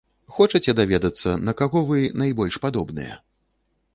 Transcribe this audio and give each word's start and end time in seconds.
Хочаце 0.35 0.73
даведацца, 0.79 1.35
на 1.49 1.53
каго 1.59 1.83
вы 1.89 1.99
найбольш 2.21 2.59
падобныя? 2.65 3.21